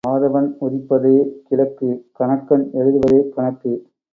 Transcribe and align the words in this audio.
ஆதவன் 0.03 0.47
உதிப்பதே 0.61 1.17
கிழக்கு 1.47 1.89
கணக்கன் 2.19 2.65
எழுதுவதே 2.73 3.19
கணக்கு. 3.29 3.73